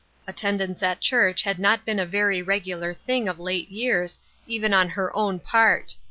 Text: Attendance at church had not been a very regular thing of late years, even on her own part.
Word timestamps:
Attendance 0.25 0.81
at 0.81 0.99
church 0.99 1.43
had 1.43 1.59
not 1.59 1.85
been 1.85 1.99
a 1.99 2.07
very 2.07 2.41
regular 2.41 2.91
thing 2.91 3.27
of 3.29 3.37
late 3.39 3.69
years, 3.69 4.17
even 4.47 4.73
on 4.73 4.89
her 4.89 5.15
own 5.15 5.39
part. 5.39 5.93